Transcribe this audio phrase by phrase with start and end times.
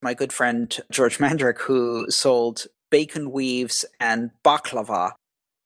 [0.00, 5.12] My good friend George Mandrick, who sold bacon weaves and baklava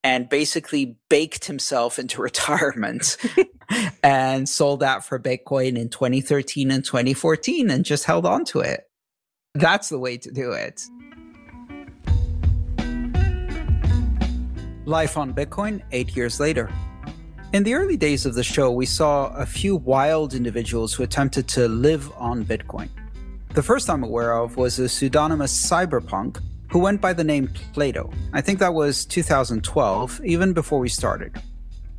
[0.03, 3.19] and basically baked himself into retirement
[4.03, 8.85] and sold that for Bitcoin in 2013 and 2014 and just held on to it.
[9.55, 10.81] That's the way to do it.
[14.87, 16.73] Life on Bitcoin eight years later.
[17.53, 21.49] In the early days of the show, we saw a few wild individuals who attempted
[21.49, 22.89] to live on Bitcoin.
[23.55, 28.11] The first I'm aware of was a pseudonymous cyberpunk who went by the name Plato.
[28.33, 31.37] I think that was 2012, even before we started.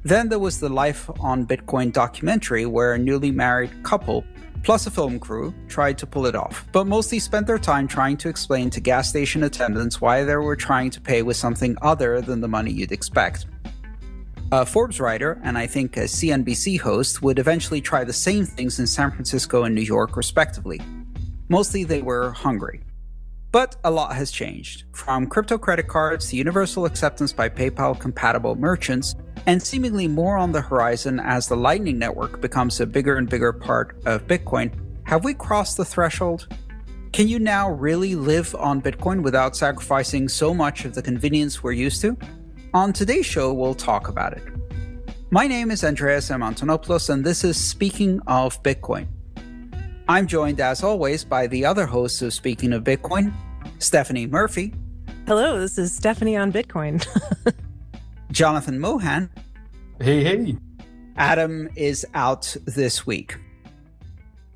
[0.02, 4.26] Then there was the Life on Bitcoin documentary where a newly married couple
[4.64, 8.17] plus a film crew tried to pull it off, but mostly spent their time trying
[8.17, 12.20] to explain to gas station attendants why they were trying to pay with something other
[12.20, 13.45] than the money you'd expect.
[14.52, 18.80] A Forbes writer and I think a CNBC host would eventually try the same things
[18.80, 20.82] in San Francisco and New York, respectively.
[21.54, 22.82] Mostly they were hungry.
[23.52, 28.56] But a lot has changed, from crypto credit cards to universal acceptance by PayPal compatible
[28.56, 29.14] merchants,
[29.45, 33.54] and seemingly more on the horizon as the Lightning Network becomes a bigger and bigger
[33.54, 34.73] part of Bitcoin.
[35.04, 36.48] Have we crossed the threshold?
[37.11, 41.73] Can you now really live on Bitcoin without sacrificing so much of the convenience we're
[41.73, 42.17] used to?
[42.73, 44.44] On today's show, we'll talk about it.
[45.30, 46.42] My name is Andreas M.
[46.42, 49.06] Antonopoulos, and this is Speaking of Bitcoin.
[50.08, 53.33] I'm joined, as always, by the other hosts of Speaking of Bitcoin,
[53.80, 54.73] Stephanie Murphy.
[55.27, 57.05] Hello, this is Stephanie on Bitcoin.
[58.31, 59.30] Jonathan Mohan.
[60.02, 60.58] Hey, hey.
[61.15, 63.37] Adam is out this week.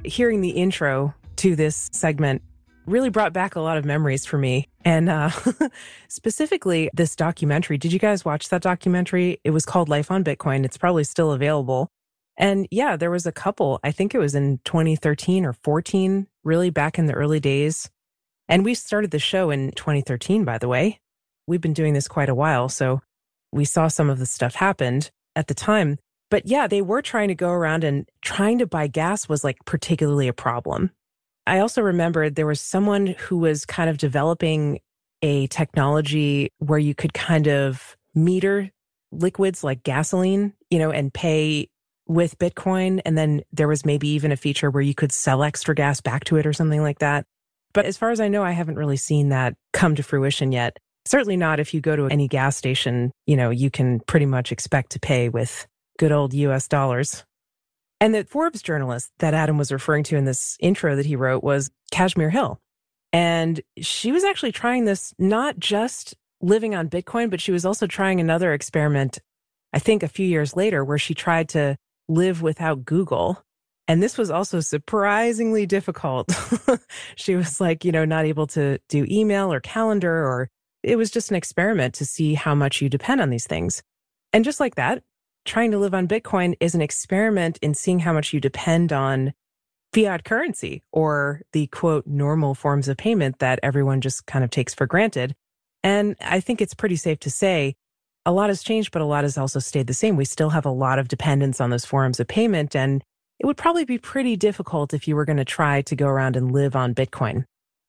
[0.03, 2.41] Hearing the intro to this segment
[2.85, 4.67] really brought back a lot of memories for me.
[4.83, 5.29] And uh,
[6.09, 7.77] specifically, this documentary.
[7.77, 9.39] Did you guys watch that documentary?
[9.45, 10.65] It was called Life on Bitcoin.
[10.65, 11.89] It's probably still available.
[12.37, 16.69] And yeah, there was a couple, I think it was in 2013 or 14, really
[16.69, 17.89] back in the early days.
[18.47, 20.99] And we started the show in 2013, by the way.
[21.47, 22.69] We've been doing this quite a while.
[22.69, 23.01] So
[23.51, 25.97] we saw some of the stuff happened at the time.
[26.29, 29.57] But yeah, they were trying to go around and trying to buy gas was like
[29.65, 30.91] particularly a problem.
[31.45, 34.81] I also remembered there was someone who was kind of developing
[35.21, 38.69] a technology where you could kind of meter
[39.11, 41.69] liquids like gasoline, you know, and pay
[42.07, 43.01] with Bitcoin.
[43.05, 46.23] And then there was maybe even a feature where you could sell extra gas back
[46.25, 47.25] to it or something like that.
[47.73, 50.77] But as far as I know, I haven't really seen that come to fruition yet.
[51.05, 54.51] Certainly not if you go to any gas station, you know, you can pretty much
[54.51, 55.67] expect to pay with
[55.99, 57.23] good old US dollars.
[57.99, 61.43] And the Forbes journalist that Adam was referring to in this intro that he wrote
[61.43, 62.59] was Kashmir Hill.
[63.13, 67.87] And she was actually trying this not just living on Bitcoin, but she was also
[67.87, 69.19] trying another experiment,
[69.73, 73.43] I think a few years later, where she tried to live without Google.
[73.87, 76.29] And this was also surprisingly difficult.
[77.15, 80.49] she was like, you know, not able to do email or calendar, or
[80.83, 83.81] it was just an experiment to see how much you depend on these things.
[84.33, 85.03] And just like that,
[85.45, 89.33] trying to live on Bitcoin is an experiment in seeing how much you depend on
[89.93, 94.73] fiat currency or the quote normal forms of payment that everyone just kind of takes
[94.73, 95.33] for granted.
[95.81, 97.75] And I think it's pretty safe to say
[98.27, 100.17] a lot has changed, but a lot has also stayed the same.
[100.17, 102.75] We still have a lot of dependence on those forms of payment.
[102.75, 103.01] And
[103.39, 106.35] it would probably be pretty difficult if you were going to try to go around
[106.35, 107.45] and live on Bitcoin.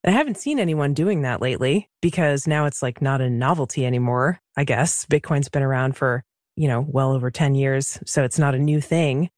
[0.07, 4.39] I haven't seen anyone doing that lately because now it's like not a novelty anymore,
[4.57, 5.05] I guess.
[5.07, 6.23] Bitcoin's been around for,
[6.55, 7.99] you know, well over 10 years.
[8.07, 9.29] So it's not a new thing.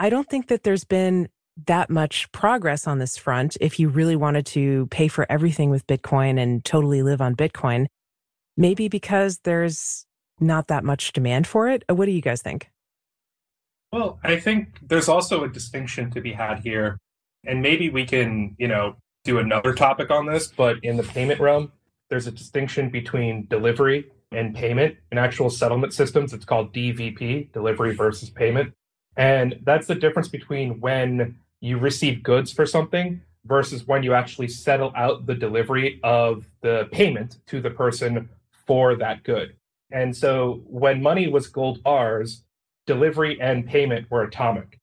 [0.00, 1.28] I don't think that there's been
[1.66, 5.86] that much progress on this front if you really wanted to pay for everything with
[5.86, 7.86] Bitcoin and totally live on Bitcoin.
[8.56, 10.04] Maybe because there's
[10.40, 11.84] not that much demand for it.
[11.88, 12.70] Uh, what do you guys think?
[13.92, 16.98] Well, I think there's also a distinction to be had here.
[17.46, 21.40] And maybe we can, you know, do another topic on this, but in the payment
[21.40, 21.72] realm,
[22.10, 24.96] there's a distinction between delivery and payment.
[25.12, 28.72] In actual settlement systems, it's called DVP, delivery versus payment.
[29.16, 34.48] And that's the difference between when you receive goods for something versus when you actually
[34.48, 38.28] settle out the delivery of the payment to the person
[38.66, 39.54] for that good.
[39.90, 42.44] And so when money was gold bars,
[42.86, 44.78] delivery and payment were atomic.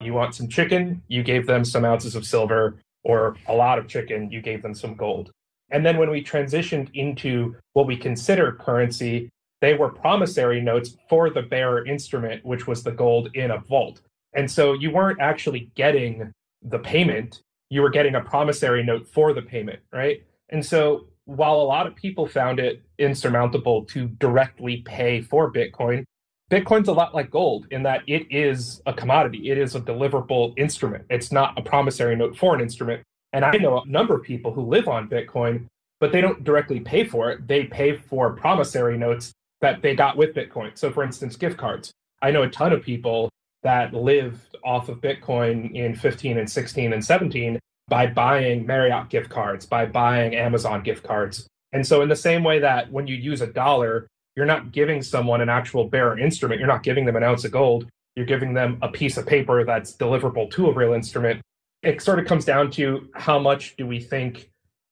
[0.00, 3.88] You want some chicken, you gave them some ounces of silver, or a lot of
[3.88, 5.30] chicken, you gave them some gold.
[5.70, 11.30] And then when we transitioned into what we consider currency, they were promissory notes for
[11.30, 14.00] the bearer instrument, which was the gold in a vault.
[14.34, 16.32] And so you weren't actually getting
[16.62, 20.22] the payment, you were getting a promissory note for the payment, right?
[20.50, 26.04] And so while a lot of people found it insurmountable to directly pay for Bitcoin,
[26.50, 29.50] Bitcoin's a lot like gold in that it is a commodity.
[29.50, 31.04] It is a deliverable instrument.
[31.10, 33.02] It's not a promissory note for an instrument.
[33.32, 35.66] And I know a number of people who live on Bitcoin,
[35.98, 37.46] but they don't directly pay for it.
[37.48, 40.78] They pay for promissory notes that they got with Bitcoin.
[40.78, 41.90] So, for instance, gift cards.
[42.22, 43.28] I know a ton of people
[43.64, 47.58] that lived off of Bitcoin in 15 and 16 and 17
[47.88, 51.46] by buying Marriott gift cards, by buying Amazon gift cards.
[51.72, 55.02] And so, in the same way that when you use a dollar, you're not giving
[55.02, 58.54] someone an actual bearer instrument, you're not giving them an ounce of gold, you're giving
[58.54, 61.40] them a piece of paper that's deliverable to a real instrument.
[61.82, 64.50] It sort of comes down to how much do we think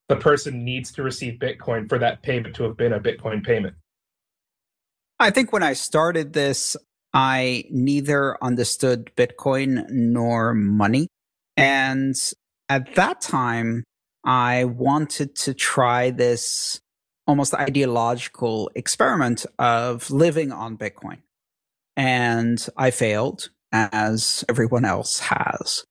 [0.08, 3.74] the person needs to receive Bitcoin for that payment to have been a Bitcoin payment.
[5.18, 6.76] I think when I started this,
[7.14, 11.08] I neither understood Bitcoin nor money.
[11.56, 12.16] And
[12.74, 13.84] at that time,
[14.24, 16.80] I wanted to try this
[17.24, 21.18] almost ideological experiment of living on Bitcoin.
[21.96, 25.84] And I failed, as everyone else has.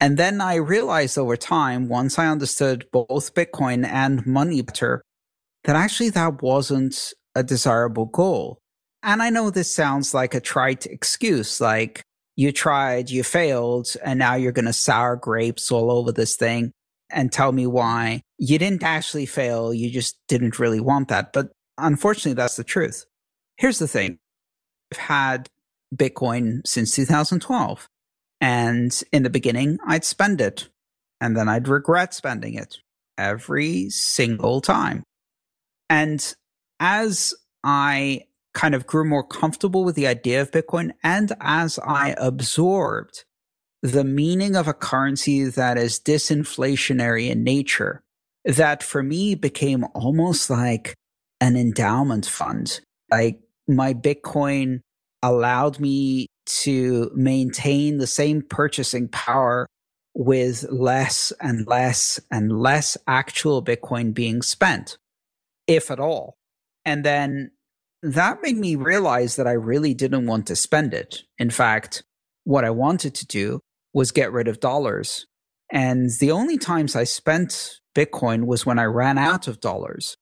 [0.00, 5.00] And then I realized over time, once I understood both Bitcoin and money better,
[5.64, 8.58] that actually that wasn't a desirable goal.
[9.02, 12.02] And I know this sounds like a trite excuse, like
[12.38, 16.70] you tried, you failed, and now you're going to sour grapes all over this thing
[17.10, 19.74] and tell me why you didn't actually fail.
[19.74, 21.32] You just didn't really want that.
[21.32, 23.06] But unfortunately, that's the truth.
[23.56, 24.20] Here's the thing
[24.92, 25.48] I've had
[25.92, 27.88] Bitcoin since 2012.
[28.40, 30.68] And in the beginning, I'd spend it
[31.20, 32.76] and then I'd regret spending it
[33.18, 35.02] every single time.
[35.90, 36.36] And
[36.78, 42.14] as I kind of grew more comfortable with the idea of Bitcoin and as I
[42.18, 43.24] absorbed
[43.82, 48.02] the meaning of a currency that is disinflationary in nature,
[48.44, 50.94] that for me became almost like
[51.40, 52.80] an endowment fund.
[53.10, 54.80] Like my Bitcoin
[55.22, 59.66] allowed me to maintain the same purchasing power
[60.14, 64.96] with less and less and less actual Bitcoin being spent,
[65.66, 66.34] if at all.
[66.84, 67.52] And then
[68.02, 71.22] that made me realize that I really didn't want to spend it.
[71.38, 72.02] In fact,
[72.44, 73.60] what I wanted to do
[73.92, 75.26] was get rid of dollars.
[75.70, 80.16] And the only times I spent Bitcoin was when I ran out of dollars,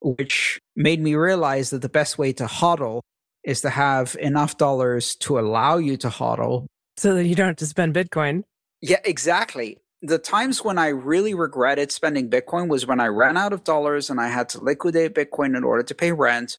[0.00, 3.02] which made me realize that the best way to hodl
[3.44, 6.66] is to have enough dollars to allow you to hodl.
[6.96, 8.42] So that you don't have to spend Bitcoin.
[8.80, 9.78] Yeah, exactly.
[10.02, 14.10] The times when I really regretted spending Bitcoin was when I ran out of dollars
[14.10, 16.58] and I had to liquidate Bitcoin in order to pay rent.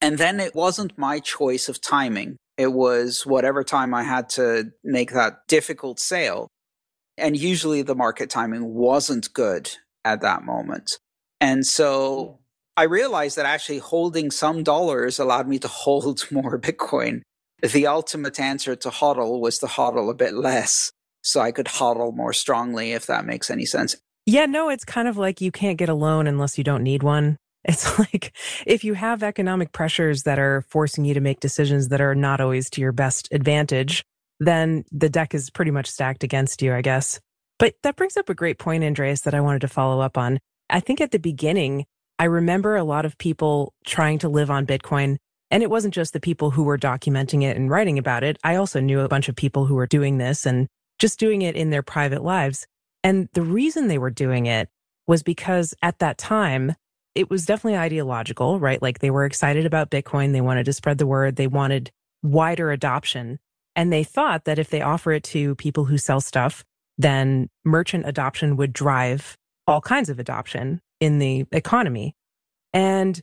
[0.00, 2.36] And then it wasn't my choice of timing.
[2.58, 6.48] It was whatever time I had to make that difficult sale.
[7.18, 9.70] And usually the market timing wasn't good
[10.04, 10.98] at that moment.
[11.40, 12.38] And so
[12.76, 17.22] I realized that actually holding some dollars allowed me to hold more Bitcoin.
[17.62, 20.90] The ultimate answer to hodl was to hodl a bit less
[21.22, 23.96] so I could hodl more strongly, if that makes any sense.
[24.26, 27.02] Yeah, no, it's kind of like you can't get a loan unless you don't need
[27.02, 27.36] one.
[27.66, 28.32] It's like
[28.66, 32.40] if you have economic pressures that are forcing you to make decisions that are not
[32.40, 34.04] always to your best advantage,
[34.40, 37.20] then the deck is pretty much stacked against you, I guess.
[37.58, 40.38] But that brings up a great point, Andreas, that I wanted to follow up on.
[40.68, 41.86] I think at the beginning,
[42.18, 45.16] I remember a lot of people trying to live on Bitcoin.
[45.50, 48.36] And it wasn't just the people who were documenting it and writing about it.
[48.42, 50.66] I also knew a bunch of people who were doing this and
[50.98, 52.66] just doing it in their private lives.
[53.04, 54.68] And the reason they were doing it
[55.06, 56.74] was because at that time,
[57.16, 58.80] it was definitely ideological, right?
[58.80, 60.32] Like they were excited about Bitcoin.
[60.32, 61.36] They wanted to spread the word.
[61.36, 61.90] They wanted
[62.22, 63.38] wider adoption.
[63.74, 66.62] And they thought that if they offer it to people who sell stuff,
[66.98, 72.14] then merchant adoption would drive all kinds of adoption in the economy.
[72.72, 73.20] And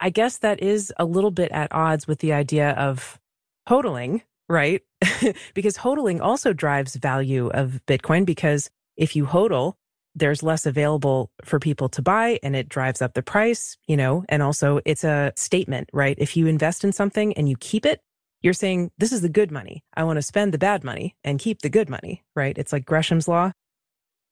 [0.00, 3.20] I guess that is a little bit at odds with the idea of
[3.68, 4.82] hodling, right?
[5.54, 9.74] because hodling also drives value of Bitcoin because if you hodl,
[10.18, 14.24] there's less available for people to buy and it drives up the price, you know,
[14.28, 16.16] and also it's a statement, right?
[16.18, 18.00] If you invest in something and you keep it,
[18.42, 19.82] you're saying, this is the good money.
[19.94, 22.56] I want to spend the bad money and keep the good money, right?
[22.56, 23.52] It's like Gresham's law.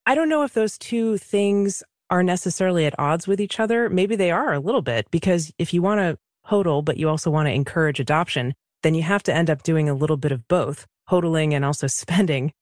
[0.05, 3.89] I don't know if those two things are necessarily at odds with each other.
[3.89, 6.17] Maybe they are a little bit because if you want to
[6.49, 8.53] hodl, but you also want to encourage adoption,
[8.83, 11.87] then you have to end up doing a little bit of both hodling and also
[12.03, 12.53] spending.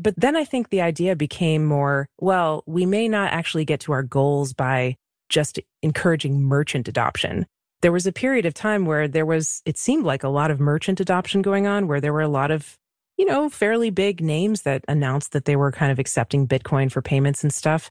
[0.00, 3.92] But then I think the idea became more well, we may not actually get to
[3.92, 4.96] our goals by
[5.28, 7.46] just encouraging merchant adoption.
[7.82, 10.60] There was a period of time where there was, it seemed like a lot of
[10.60, 12.78] merchant adoption going on, where there were a lot of
[13.16, 17.02] you know, fairly big names that announced that they were kind of accepting Bitcoin for
[17.02, 17.90] payments and stuff.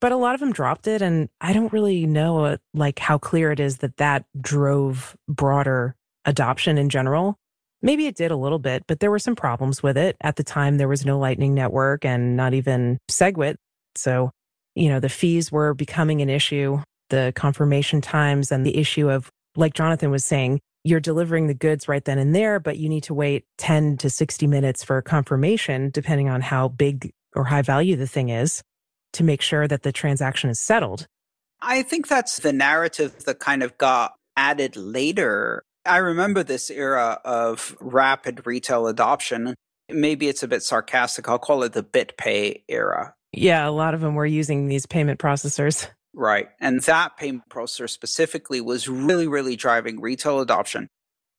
[0.00, 1.02] But a lot of them dropped it.
[1.02, 5.96] And I don't really know uh, like how clear it is that that drove broader
[6.24, 7.38] adoption in general.
[7.82, 10.16] Maybe it did a little bit, but there were some problems with it.
[10.20, 13.56] At the time, there was no Lightning Network and not even SegWit.
[13.96, 14.30] So,
[14.74, 19.30] you know, the fees were becoming an issue, the confirmation times and the issue of,
[19.56, 23.02] like Jonathan was saying, you're delivering the goods right then and there, but you need
[23.04, 27.96] to wait 10 to 60 minutes for confirmation, depending on how big or high value
[27.96, 28.62] the thing is,
[29.12, 31.06] to make sure that the transaction is settled.
[31.60, 35.64] I think that's the narrative that kind of got added later.
[35.84, 39.54] I remember this era of rapid retail adoption.
[39.88, 41.28] Maybe it's a bit sarcastic.
[41.28, 43.14] I'll call it the BitPay era.
[43.32, 45.88] Yeah, a lot of them were using these payment processors.
[46.12, 46.48] Right.
[46.60, 50.88] And that payment processor specifically was really, really driving retail adoption.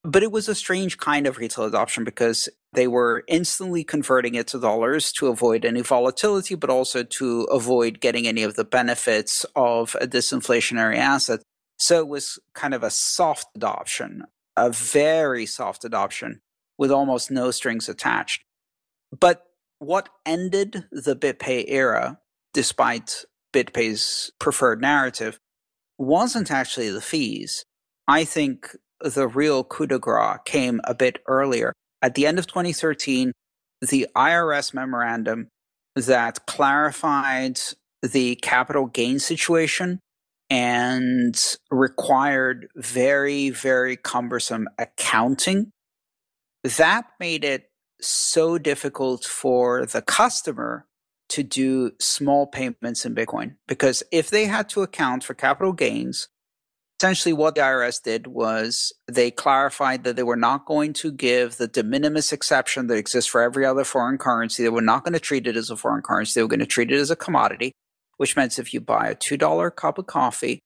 [0.04, 4.48] But it was a strange kind of retail adoption because they were instantly converting it
[4.48, 9.46] to dollars to avoid any volatility, but also to avoid getting any of the benefits
[9.54, 11.40] of a disinflationary asset.
[11.78, 14.24] So it was kind of a soft adoption,
[14.56, 16.40] a very soft adoption
[16.78, 18.42] with almost no strings attached.
[19.18, 19.44] But
[19.78, 22.18] what ended the BitPay era,
[22.54, 25.38] despite BitPay's preferred narrative
[25.98, 27.64] wasn't actually the fees.
[28.08, 31.72] I think the real coup de grace came a bit earlier.
[32.00, 33.32] At the end of 2013,
[33.80, 35.48] the IRS memorandum
[35.94, 37.60] that clarified
[38.02, 40.00] the capital gain situation
[40.52, 45.72] and required very, very cumbersome accounting.
[46.62, 47.70] That made it
[48.02, 50.84] so difficult for the customer
[51.30, 53.54] to do small payments in Bitcoin.
[53.66, 56.28] Because if they had to account for capital gains,
[57.00, 61.56] essentially what the IRS did was they clarified that they were not going to give
[61.56, 64.62] the de minimis exception that exists for every other foreign currency.
[64.62, 66.38] They were not going to treat it as a foreign currency.
[66.38, 67.72] They were going to treat it as a commodity,
[68.16, 70.60] which means if you buy a $2 cup of coffee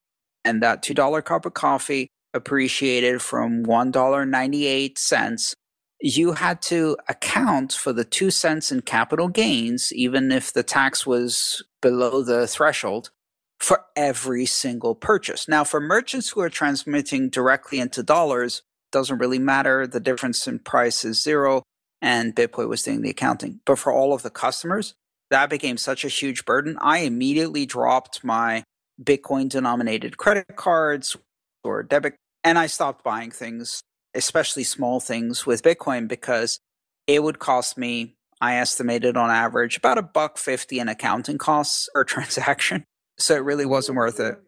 [0.45, 5.55] and that $2 cup of coffee appreciated from $1.98
[6.01, 11.07] you had to account for the two cents in capital gains, even if the tax
[11.07, 13.11] was below the threshold,
[13.59, 15.49] for every single purchase.
[15.49, 18.63] Now, for merchants who are transmitting directly into dollars,
[18.93, 19.87] doesn't really matter.
[19.87, 21.63] The difference in price is zero,
[22.03, 23.61] and BitPay was doing the accounting.
[23.65, 24.95] But for all of the customers,
[25.31, 26.79] that became such a huge burden.
[26.81, 28.65] I immediately dropped my
[29.03, 31.17] Bitcoin denominated credit cards
[31.65, 33.83] or debit, and I stopped buying things
[34.17, 36.59] especially small things with Bitcoin because
[37.07, 41.89] it would cost me, I estimated on average about a buck fifty in accounting costs
[41.95, 42.85] per transaction.
[43.19, 44.39] So it really wasn't worth it.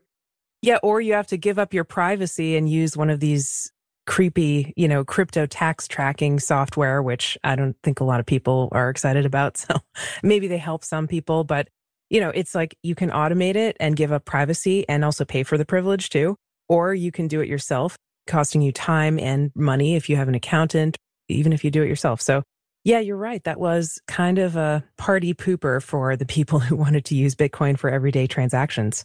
[0.61, 3.71] Yeah, or you have to give up your privacy and use one of these
[4.09, 8.71] creepy, you know, crypto tax tracking software, which I don't think a lot of people
[8.73, 9.63] are excited about.
[9.69, 9.81] So
[10.23, 11.69] maybe they help some people, but
[12.09, 15.43] you know, it's like you can automate it and give up privacy and also pay
[15.43, 16.37] for the privilege too.
[16.71, 20.35] Or you can do it yourself costing you time and money if you have an
[20.35, 20.97] accountant,
[21.29, 22.23] even if you do it yourself.
[22.23, 22.45] So,
[22.85, 23.45] yeah, you're right.
[23.45, 27.79] That was kind of a party pooper for the people who wanted to use Bitcoin
[27.79, 29.05] for everyday transactions.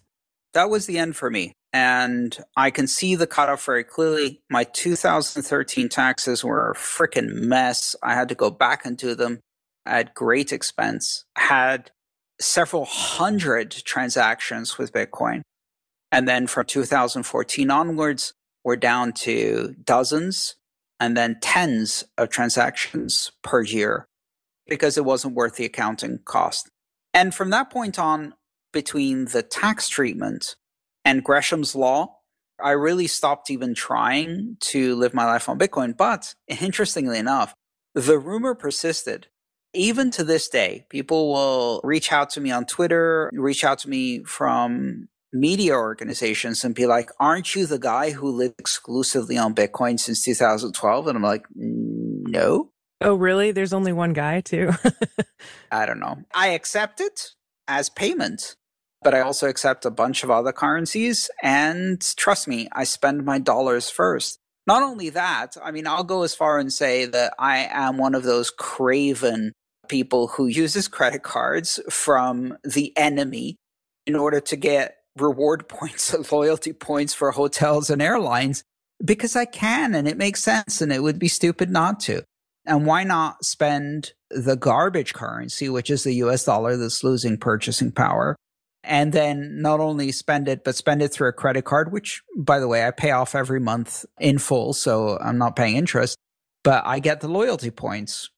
[0.54, 1.54] That was the end for me.
[1.72, 4.42] And I can see the cutoff very clearly.
[4.50, 7.96] My 2013 taxes were a freaking mess.
[8.04, 9.40] I had to go back and do them
[9.86, 11.26] at great expense.
[11.36, 11.92] had
[12.40, 15.42] several hundred transactions with Bitcoin.
[16.12, 18.34] And then from 2014 onwards,
[18.64, 20.56] we're down to dozens
[21.00, 24.06] and then tens of transactions per year
[24.68, 26.70] because it wasn't worth the accounting cost.
[27.14, 28.34] And from that point on,
[28.74, 30.56] between the tax treatment
[31.06, 32.18] and Gresham's law,
[32.62, 35.96] I really stopped even trying to live my life on Bitcoin.
[35.96, 37.54] But interestingly enough,
[37.96, 39.28] the rumor persisted.
[39.76, 43.90] Even to this day, people will reach out to me on Twitter, reach out to
[43.90, 49.56] me from media organizations and be like, aren't you the guy who lived exclusively on
[49.56, 51.08] Bitcoin since 2012?
[51.08, 52.70] And I'm like, no.
[53.02, 53.52] Oh, really?
[53.52, 54.72] There's only one guy, too?
[55.72, 56.18] I don't know.
[56.36, 57.32] I accept it.
[57.68, 58.56] as payment.
[59.04, 61.30] But I also accept a bunch of other currencies.
[61.42, 64.40] And trust me, I spend my dollars first.
[64.66, 68.16] Not only that, I mean, I'll go as far and say that I am one
[68.16, 69.52] of those craven
[69.90, 73.58] people who uses credit cards from the enemy
[74.08, 78.64] in order to get reward points, loyalty points for hotels and airlines
[79.04, 82.24] because I can and it makes sense and it would be stupid not to.
[82.66, 87.92] And why not spend the garbage currency, which is the US dollar that's losing purchasing
[87.92, 88.38] power,
[88.84, 92.60] and then not only spend it, but spend it through a credit card, which, by
[92.60, 94.74] the way, I pay off every month in full.
[94.74, 96.18] So I'm not paying interest,
[96.64, 98.30] but I get the loyalty points.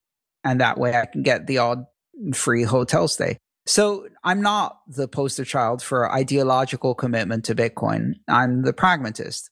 [0.44, 1.86] And that way I can get the odd
[2.34, 3.38] free hotel stay.
[3.66, 8.14] So I'm not the poster child for ideological commitment to Bitcoin.
[8.28, 9.50] I'm the pragmatist.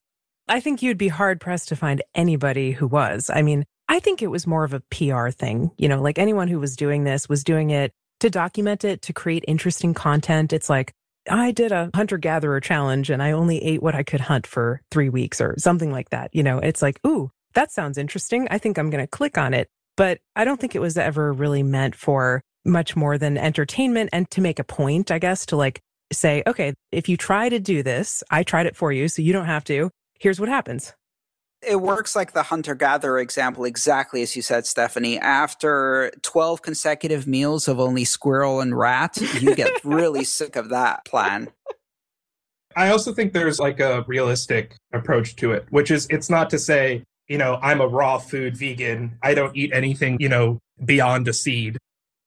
[0.48, 3.32] I think you'd be hard pressed to find anybody who was.
[3.34, 5.72] I mean, I think it was more of a PR thing.
[5.78, 7.92] You know, like anyone who was doing this was doing it
[8.24, 10.54] to document it, to create interesting content.
[10.54, 10.94] It's like,
[11.30, 14.82] I did a hunter gatherer challenge and I only ate what I could hunt for
[14.92, 16.30] three weeks or something like that.
[16.34, 18.48] You know, it's like, ooh, that sounds interesting.
[18.50, 19.68] I think I'm going to click on it.
[19.98, 24.30] But I don't think it was ever really meant for much more than entertainment and
[24.32, 25.82] to make a point, I guess, to like
[26.14, 29.34] say, okay, if you try to do this, I tried it for you, so you
[29.34, 29.92] don't have to.
[30.18, 30.94] Here's what happens
[31.66, 35.20] it works like the hunter gatherer example, exactly as you said, Stephanie.
[35.20, 41.06] After 12 consecutive meals of only squirrel and rat, you get really sick of that
[41.06, 41.50] plan.
[42.76, 46.60] I also think there's like a realistic approach to it, which is it's not to
[46.60, 49.18] say, you know, I'm a raw food vegan.
[49.22, 51.78] I don't eat anything, you know, beyond a seed.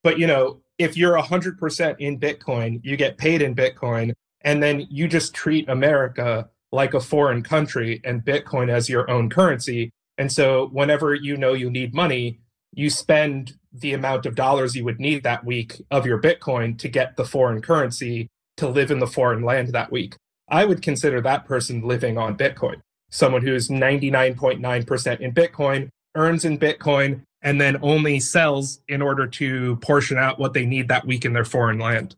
[0.03, 4.13] But, you know, if you're 100% in Bitcoin, you get paid in Bitcoin,
[4.43, 9.29] and then you just treat America like a foreign country and Bitcoin as your own
[9.31, 9.91] currency.
[10.19, 12.39] And so whenever you know you need money,
[12.73, 16.89] you spend the amount of dollars you would need that week of your Bitcoin to
[16.89, 18.29] get the foreign currency
[18.59, 20.17] to live in the foreign land that week.
[20.49, 22.81] I would consider that person living on Bitcoin.
[23.11, 29.77] Someone who's 99.9% in Bitcoin, earns in Bitcoin, and then only sells in order to
[29.77, 32.17] portion out what they need that week in their foreign land.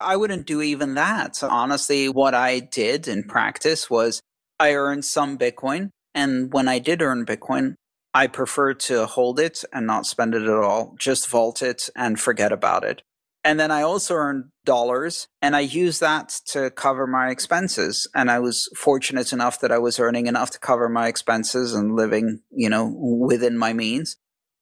[0.00, 1.36] I wouldn't do even that.
[1.36, 4.20] So honestly, what I did in practice was
[4.58, 5.90] I earned some Bitcoin.
[6.14, 7.74] And when I did earn Bitcoin,
[8.12, 12.18] I prefer to hold it and not spend it at all, just vault it and
[12.18, 13.02] forget about it.
[13.42, 18.06] And then I also earned dollars and I used that to cover my expenses.
[18.14, 21.96] And I was fortunate enough that I was earning enough to cover my expenses and
[21.96, 24.16] living, you know, within my means.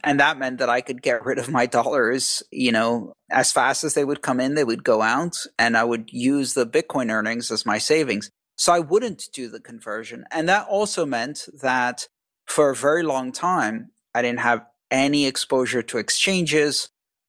[0.05, 3.83] And that meant that I could get rid of my dollars, you know, as fast
[3.83, 7.11] as they would come in, they would go out, and I would use the Bitcoin
[7.11, 8.31] earnings as my savings.
[8.57, 10.25] So I wouldn't do the conversion.
[10.31, 12.09] And that also meant that
[12.47, 16.89] for a very long time, I didn't have any exposure to exchanges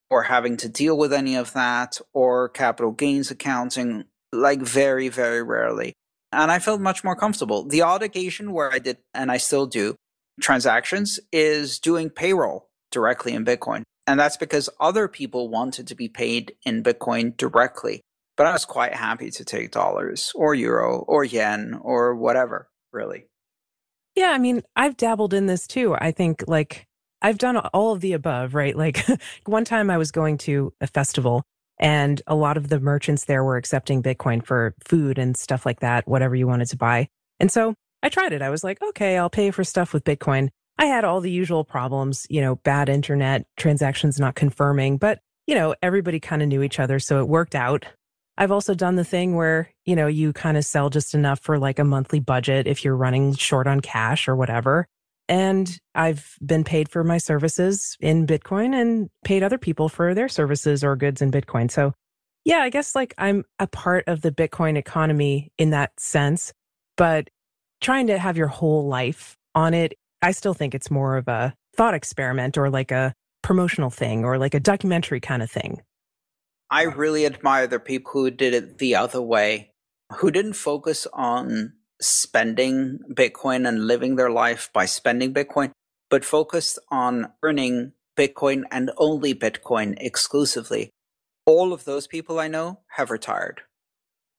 [0.10, 5.44] or having to deal with any of that or capital gains accounting, like very, very
[5.44, 5.94] rarely.
[6.32, 7.64] And I felt much more comfortable.
[7.64, 9.96] The odd occasion where I did, and I still do,
[10.40, 13.84] transactions is doing payroll directly in Bitcoin.
[14.08, 18.02] And that's because other people wanted to be paid in Bitcoin directly.
[18.38, 23.26] But I was quite happy to take dollars or euro or yen or whatever, really.
[24.16, 25.96] Yeah, I mean, I've dabbled in this too.
[25.96, 26.88] I think like
[27.22, 28.76] I've done all of the above, right?
[28.76, 29.06] Like
[29.46, 31.44] one time I was going to a festival
[31.80, 35.80] and a lot of the merchants there were accepting Bitcoin for food and stuff like
[35.82, 37.08] that, whatever you wanted to buy.
[37.40, 38.42] And so I tried it.
[38.42, 40.50] I was like, okay, I'll pay for stuff with Bitcoin.
[40.78, 45.56] I had all the usual problems, you know, bad internet, transactions not confirming, but, you
[45.56, 47.00] know, everybody kind of knew each other.
[47.00, 47.86] So it worked out.
[48.38, 51.60] I've also done the thing where, you know, you kind of sell just enough for
[51.60, 54.88] like a monthly budget if you're running short on cash or whatever.
[55.28, 60.30] And I've been paid for my services in Bitcoin and paid other people for their
[60.30, 61.70] services or goods in Bitcoin.
[61.70, 61.94] So,
[62.46, 66.54] yeah, I guess like I'm a part of the Bitcoin economy in that sense.
[66.96, 67.30] But
[67.82, 71.54] trying to have your whole life on it, I still think it's more of a
[71.76, 75.82] thought experiment or like a promotional thing or like a documentary kind of thing.
[76.70, 79.72] I really admire the people who did it the other way,
[80.18, 85.72] who didn't focus on spending Bitcoin and living their life by spending Bitcoin,
[86.10, 90.92] but focused on earning Bitcoin and only Bitcoin exclusively.
[91.46, 93.62] All of those people I know have retired.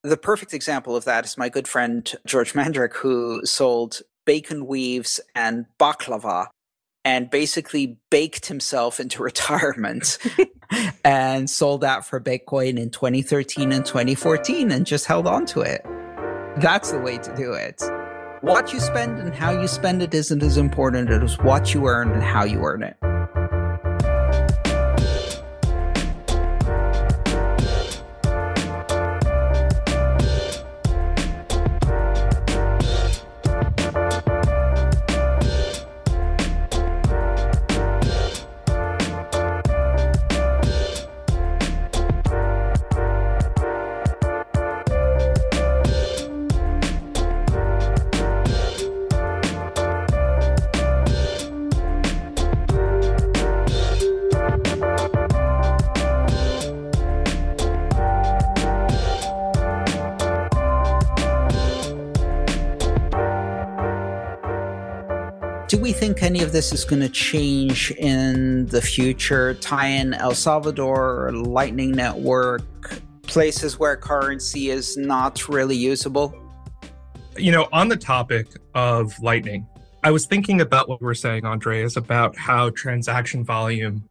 [0.03, 5.21] The perfect example of that is my good friend George Mandrik, who sold bacon weaves
[5.35, 6.47] and baklava
[7.05, 10.17] and basically baked himself into retirement
[11.05, 15.83] and sold that for Bitcoin in 2013 and 2014 and just held on to it.
[16.57, 17.83] That's the way to do it.
[18.41, 22.11] What you spend and how you spend it isn't as important as what you earn
[22.13, 22.97] and how you earn it.
[66.23, 69.55] Any of this is going to change in the future?
[69.55, 72.63] Tie in El Salvador, Lightning Network,
[73.23, 76.35] places where currency is not really usable?
[77.37, 79.67] You know, on the topic of Lightning,
[80.03, 84.05] I was thinking about what we were saying, Andreas, about how transaction volume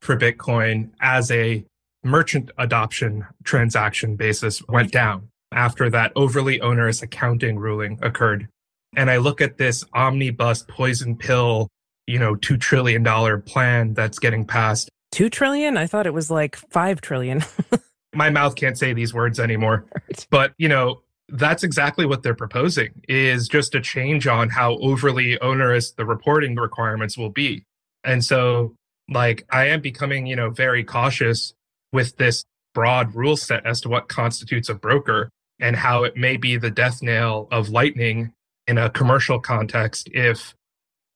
[0.00, 1.64] for Bitcoin as a
[2.04, 8.48] merchant adoption transaction basis went down after that overly onerous accounting ruling occurred.
[8.94, 11.68] And I look at this omnibus poison pill,
[12.06, 14.88] you know, $2 trillion plan that's getting passed.
[15.12, 15.76] 2 trillion?
[15.76, 17.42] I thought it was like 5 trillion.
[18.14, 19.86] My mouth can't say these words anymore.
[20.30, 25.40] But, you know, that's exactly what they're proposing is just a change on how overly
[25.40, 27.64] onerous the reporting requirements will be.
[28.04, 28.74] And so
[29.08, 31.54] like I am becoming, you know, very cautious
[31.92, 36.36] with this broad rule set as to what constitutes a broker and how it may
[36.36, 38.32] be the death nail of lightning
[38.66, 40.54] in a commercial context if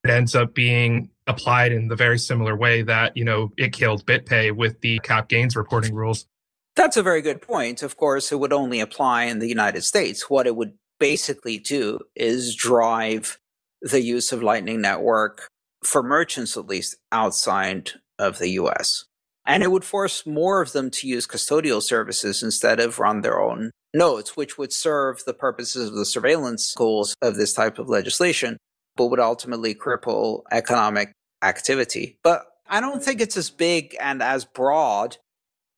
[0.04, 4.06] it ends up being applied in the very similar way that, you know, it killed
[4.06, 6.26] BitPay with the cap gains reporting rules.
[6.76, 7.82] That's a very good point.
[7.82, 10.30] Of course, it would only apply in the United States.
[10.30, 13.38] What it would basically do is drive
[13.82, 15.48] the use of Lightning Network
[15.82, 19.04] for merchants, at least outside of the US.
[19.46, 23.40] And it would force more of them to use custodial services instead of run their
[23.40, 27.88] own nodes, which would serve the purposes of the surveillance goals of this type of
[27.88, 28.56] legislation,
[28.96, 32.18] but would ultimately cripple economic activity.
[32.24, 35.18] But I don't think it's as big and as broad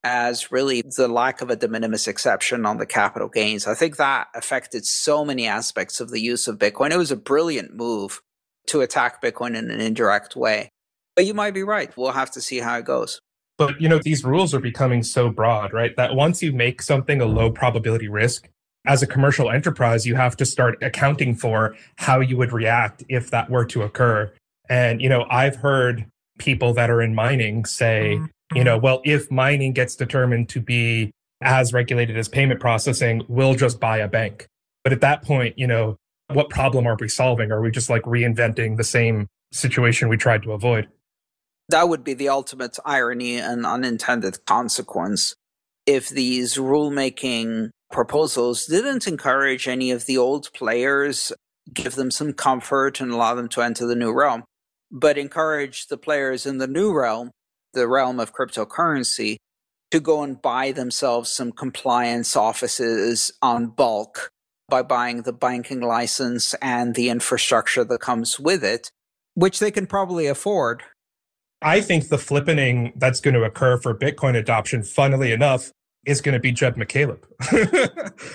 [0.04, 3.66] as really the lack of a de minimis exception on the capital gains.
[3.66, 6.92] I think that affected so many aspects of the use of Bitcoin.
[6.92, 8.22] It was a brilliant move
[8.68, 10.70] to attack Bitcoin in an indirect way.
[11.16, 11.94] But you might be right.
[11.96, 13.20] We'll have to see how it goes.
[13.58, 15.94] But you know, these rules are becoming so broad, right?
[15.96, 18.48] That once you make something a low probability risk,
[18.86, 23.30] as a commercial enterprise, you have to start accounting for how you would react if
[23.30, 24.32] that were to occur.
[24.68, 26.06] And, you know, I've heard
[26.38, 28.56] people that are in mining say, mm-hmm.
[28.56, 28.84] you know, mm-hmm.
[28.84, 31.10] well, if mining gets determined to be
[31.42, 34.46] as regulated as payment processing, we'll just buy a bank.
[34.84, 35.96] But at that point, you know,
[36.32, 37.52] what problem are we solving?
[37.52, 40.88] Are we just like reinventing the same situation we tried to avoid?
[41.68, 45.34] That would be the ultimate irony and unintended consequence
[45.86, 51.32] if these rulemaking proposals didn't encourage any of the old players,
[51.72, 54.44] give them some comfort and allow them to enter the new realm,
[54.90, 57.30] but encourage the players in the new realm
[57.74, 59.36] the realm of cryptocurrency
[59.90, 64.30] to go and buy themselves some compliance offices on bulk
[64.68, 68.90] by buying the banking license and the infrastructure that comes with it,
[69.34, 70.82] which they can probably afford.
[71.60, 75.72] I think the flippening that's going to occur for Bitcoin adoption, funnily enough,
[76.06, 77.22] is going to be Jed McCaleb.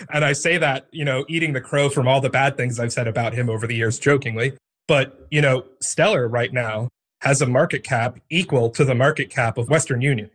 [0.14, 2.94] and I say that, you know, eating the crow from all the bad things I've
[2.94, 4.54] said about him over the years jokingly.
[4.88, 6.90] But, you know, Stellar right now
[7.22, 10.30] has a market cap equal to the market cap of Western Union.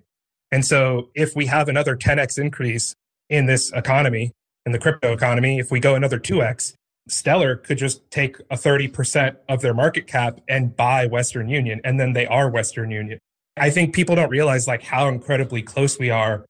[0.51, 2.94] And so if we have another 10x increase
[3.29, 4.33] in this economy,
[4.64, 6.74] in the crypto economy, if we go another 2x,
[7.09, 11.99] Stellar could just take a 30% of their market cap and buy Western Union, and
[11.99, 13.18] then they are Western Union.
[13.57, 16.44] I think people don't realize like how incredibly close we are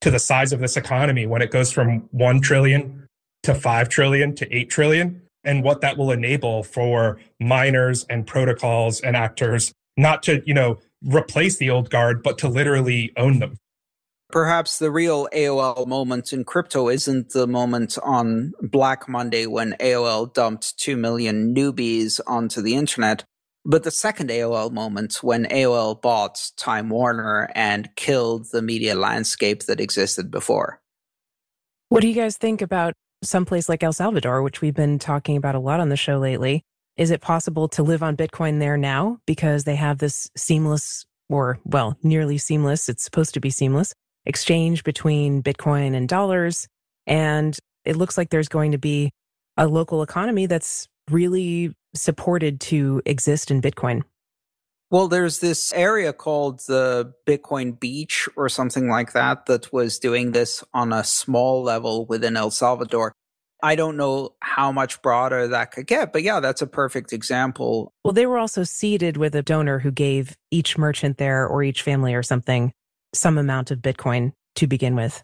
[0.00, 3.06] to the size of this economy when it goes from 1 trillion
[3.42, 9.00] to 5 trillion to 8 trillion and what that will enable for miners and protocols
[9.00, 13.56] and actors not to, you know, replace the old guard, but to literally own them.
[14.32, 20.32] Perhaps the real AOL moment in crypto isn't the moment on Black Monday when AOL
[20.32, 23.24] dumped 2 million newbies onto the internet,
[23.66, 29.64] but the second AOL moment when AOL bought Time Warner and killed the media landscape
[29.64, 30.80] that existed before.
[31.90, 35.56] What do you guys think about someplace like El Salvador, which we've been talking about
[35.56, 36.62] a lot on the show lately?
[36.96, 41.58] Is it possible to live on Bitcoin there now because they have this seamless or,
[41.64, 43.92] well, nearly seamless, it's supposed to be seamless
[44.26, 46.68] exchange between Bitcoin and dollars?
[47.06, 49.10] And it looks like there's going to be
[49.56, 54.02] a local economy that's really supported to exist in Bitcoin.
[54.90, 60.32] Well, there's this area called the Bitcoin Beach or something like that that was doing
[60.32, 63.14] this on a small level within El Salvador.
[63.62, 67.92] I don't know how much broader that could get, but yeah, that's a perfect example.
[68.04, 71.82] Well, they were also seeded with a donor who gave each merchant there or each
[71.82, 72.72] family or something
[73.12, 75.22] some amount of Bitcoin to begin with.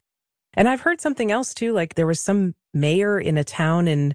[0.54, 4.14] And I've heard something else too, like there was some mayor in a town in,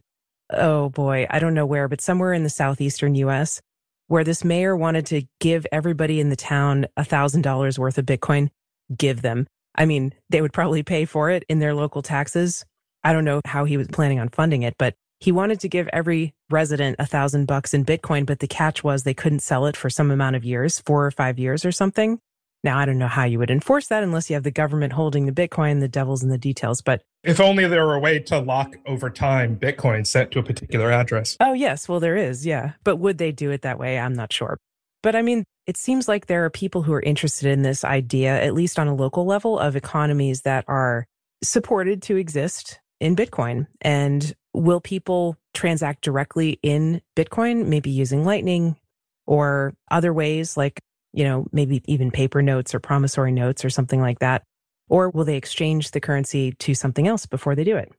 [0.52, 3.62] oh boy, I don't know where, but somewhere in the southeastern US
[4.08, 8.50] where this mayor wanted to give everybody in the town a $1,000 worth of Bitcoin,
[8.96, 9.48] give them.
[9.76, 12.66] I mean, they would probably pay for it in their local taxes,
[13.04, 15.90] I don't know how he was planning on funding it, but he wanted to give
[15.92, 19.76] every resident a thousand bucks in Bitcoin, but the catch was they couldn't sell it
[19.76, 22.20] for some amount of years, four or five years or something.
[22.63, 25.26] Now, I don't know how you would enforce that unless you have the government holding
[25.26, 26.82] the Bitcoin, the devil's in the details.
[26.82, 30.43] But if only there were a way to lock over time Bitcoin sent to a
[30.43, 31.36] particular address.
[31.41, 31.89] Oh, yes.
[31.89, 32.45] Well, there is.
[32.45, 32.73] Yeah.
[32.84, 33.99] But would they do it that way?
[33.99, 34.58] I'm not sure.
[35.02, 38.41] But I mean, it seems like there are people who are interested in this idea,
[38.41, 41.06] at least on a local level, of economies that are
[41.43, 43.67] supported to exist in Bitcoin.
[43.82, 48.78] And will people transact directly in Bitcoin, maybe using Lightning
[49.26, 50.80] or other ways like
[51.13, 54.43] you know, maybe even paper notes or promissory notes or something like that?
[54.89, 57.91] Or will they exchange the currency to something else before they do it?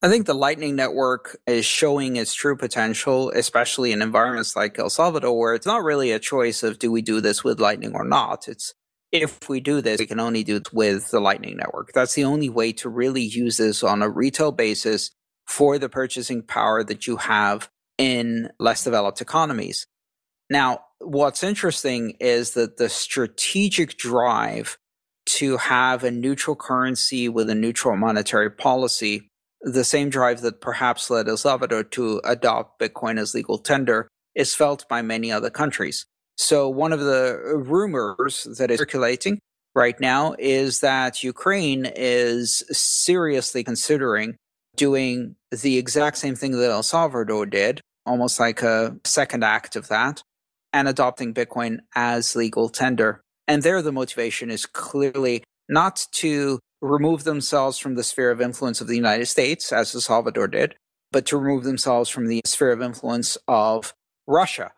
[0.00, 4.90] I think the Lightning Network is showing its true potential, especially in environments like El
[4.90, 8.04] Salvador, where it's not really a choice of do we do this with Lightning or
[8.04, 8.46] not.
[8.46, 8.74] It's
[9.10, 11.92] if we do this, we can only do it with the Lightning Network.
[11.94, 15.10] That's the only way to really use this on a retail basis
[15.46, 19.86] for the purchasing power that you have in less developed economies.
[20.50, 24.78] Now, what's interesting is that the strategic drive
[25.26, 29.28] to have a neutral currency with a neutral monetary policy,
[29.60, 34.54] the same drive that perhaps led El Salvador to adopt Bitcoin as legal tender, is
[34.54, 36.06] felt by many other countries.
[36.36, 39.40] So, one of the rumors that is circulating
[39.74, 44.36] right now is that Ukraine is seriously considering
[44.76, 49.88] doing the exact same thing that El Salvador did, almost like a second act of
[49.88, 50.22] that,
[50.72, 53.22] and adopting Bitcoin as legal tender.
[53.46, 58.80] And there, the motivation is clearly not to remove themselves from the sphere of influence
[58.80, 60.74] of the United States, as El Salvador did,
[61.10, 63.94] but to remove themselves from the sphere of influence of
[64.26, 64.72] Russia,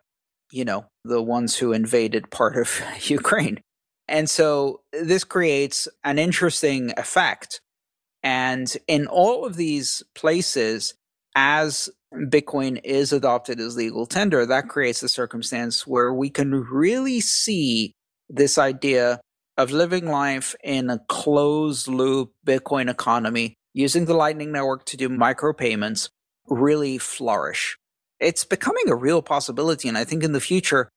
[0.51, 3.61] you know, the ones who invaded part of Ukraine.
[4.07, 7.61] And so this creates an interesting effect.
[8.23, 10.93] And in all of these places,
[11.35, 17.21] as Bitcoin is adopted as legal tender, that creates a circumstance where we can really
[17.21, 17.93] see
[18.29, 19.21] this idea
[19.57, 25.09] of living life in a closed loop Bitcoin economy using the Lightning Network to do
[25.09, 26.09] micropayments
[26.47, 27.77] really flourish.
[28.19, 29.87] It's becoming a real possibility.
[29.87, 30.89] And I think in the future,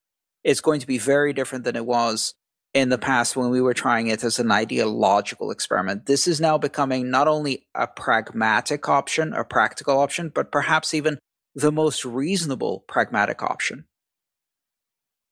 [0.42, 2.34] it's going to be very different than it was
[2.74, 6.06] in the past when we were trying it as an ideological experiment.
[6.06, 11.18] This is now becoming not only a pragmatic option, a practical option, but perhaps even
[11.54, 13.84] the most reasonable pragmatic option.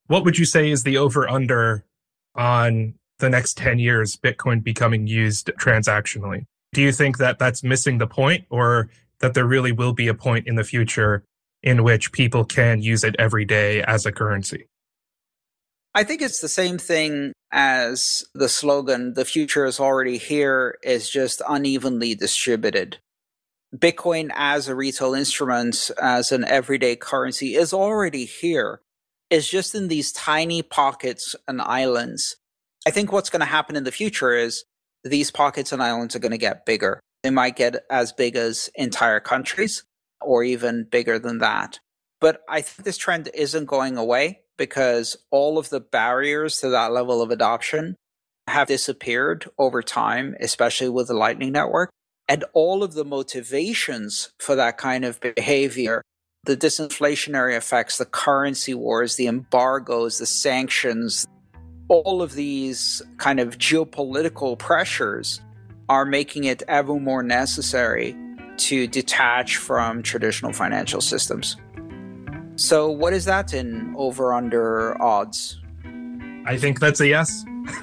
[0.07, 1.85] What would you say is the over under
[2.37, 6.45] on the next 10 years Bitcoin becoming used transactionally?
[6.73, 10.15] Do you think that that's missing the point or that there really will be a
[10.15, 11.25] point in the future
[11.63, 14.67] in which people can use it every day as a currency?
[15.95, 21.11] I think it's the same thing as the slogan, the future is already here, is
[21.11, 22.99] just unevenly distributed.
[23.77, 28.81] Bitcoin as a retail instrument, as an everyday currency, is already here.
[29.29, 32.37] It's just in these tiny pockets and islands.
[32.87, 34.65] I think what's going to happen in the future is
[35.05, 37.01] these pockets and islands are going to get bigger.
[37.23, 39.85] They might get as big as entire countries
[40.21, 41.81] or even bigger than that.
[42.21, 46.93] But I think this trend isn't going away because all of the barriers to that
[46.93, 47.97] level of adoption
[48.49, 51.91] have disappeared over time, especially with the Lightning Network.
[52.29, 56.03] And all of the motivations for that kind of behavior,
[56.45, 61.27] the disinflationary effects, the currency wars, the embargoes, the sanctions,
[61.89, 65.41] all of these kind of geopolitical pressures
[65.89, 68.17] are making it ever more necessary
[68.57, 71.57] to detach from traditional financial systems.
[72.57, 75.61] So, what is that in over under odds?
[76.45, 77.45] I think that's a yes.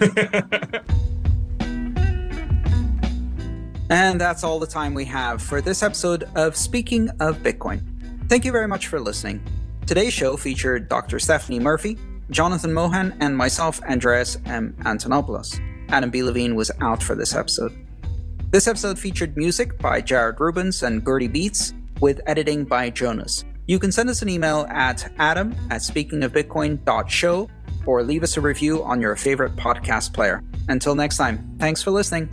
[3.90, 7.82] and that's all the time we have for this episode of Speaking of Bitcoin.
[8.30, 9.42] Thank you very much for listening.
[9.88, 11.18] Today's show featured Dr.
[11.18, 11.98] Stephanie Murphy,
[12.30, 14.76] Jonathan Mohan, and myself, Andreas M.
[14.82, 15.60] Antonopoulos.
[15.90, 16.22] Adam B.
[16.22, 17.76] Levine was out for this episode.
[18.52, 23.44] This episode featured music by Jared Rubens and Gertie Beats, with editing by Jonas.
[23.70, 27.50] You can send us an email at adam at speakingofbitcoin.show
[27.86, 30.44] or leave us a review on your favorite podcast player.
[30.70, 32.32] Until next time, thanks for listening.